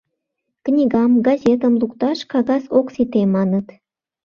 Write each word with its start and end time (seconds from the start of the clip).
Книгам, 0.65 1.11
газетым 1.27 1.73
лукташ 1.81 2.19
кагаз 2.31 2.63
ок 2.77 2.87
сите, 2.93 3.21
маныт. 3.35 3.67